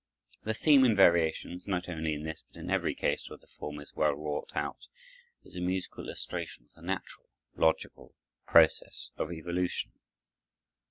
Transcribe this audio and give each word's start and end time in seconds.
The 0.45 0.55
theme 0.55 0.83
and 0.83 0.97
variations, 0.97 1.67
not 1.67 1.87
only 1.87 2.15
in 2.15 2.23
this, 2.23 2.41
but 2.47 2.59
in 2.59 2.71
every 2.71 2.95
case 2.95 3.29
where 3.29 3.37
the 3.37 3.45
form 3.45 3.79
is 3.79 3.93
well 3.95 4.13
wrought 4.13 4.49
out, 4.55 4.87
is 5.43 5.55
a 5.55 5.61
musical 5.61 6.03
illustration 6.05 6.65
of 6.65 6.73
the 6.73 6.81
natural, 6.81 7.29
logical 7.55 8.15
process 8.47 9.11
of 9.17 9.31
evolution. 9.31 9.91